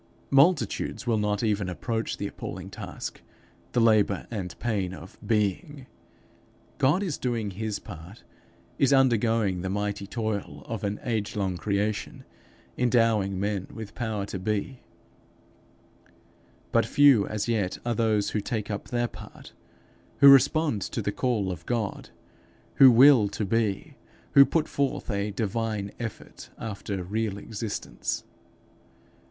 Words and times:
Multitudes 0.31 1.05
will 1.05 1.19
not 1.19 1.43
even 1.43 1.69
approach 1.69 2.17
the 2.17 2.25
appalling 2.25 2.71
task, 2.71 3.21
the 3.73 3.79
labour 3.79 4.25
and 4.31 4.57
pain 4.57 4.95
of 4.95 5.15
being. 5.23 5.85
God 6.79 7.03
is 7.03 7.19
doing 7.19 7.51
his 7.51 7.77
part, 7.77 8.23
is 8.79 8.91
undergoing 8.91 9.61
the 9.61 9.69
mighty 9.69 10.07
toil 10.07 10.63
of 10.65 10.83
an 10.83 10.99
age 11.03 11.35
long 11.35 11.55
creation, 11.55 12.23
endowing 12.79 13.39
men 13.39 13.67
with 13.71 13.93
power 13.93 14.25
to 14.25 14.39
be; 14.39 14.79
but 16.71 16.83
few 16.83 17.27
as 17.27 17.47
yet 17.47 17.77
are 17.85 17.93
those 17.93 18.31
who 18.31 18.41
take 18.41 18.71
up 18.71 18.87
their 18.87 19.07
part, 19.07 19.53
who 20.17 20.29
respond 20.29 20.81
to 20.81 21.03
the 21.03 21.11
call 21.11 21.51
of 21.51 21.63
God, 21.67 22.09
who 22.73 22.89
will 22.89 23.27
to 23.27 23.45
be, 23.45 23.97
who 24.31 24.45
put 24.45 24.67
forth 24.67 25.11
a 25.11 25.29
divine 25.29 25.91
effort 25.99 26.49
after 26.57 27.03
real 27.03 27.37
existence. 27.37 28.23